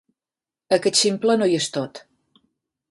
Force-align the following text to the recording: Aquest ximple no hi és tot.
Aquest 0.77 0.97
ximple 1.03 1.37
no 1.41 1.51
hi 1.53 1.57
és 1.61 1.69
tot. 1.77 2.05